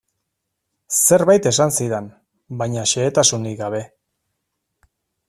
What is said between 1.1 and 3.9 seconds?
Zerbait esan zidan, baina xehetasunik gabe.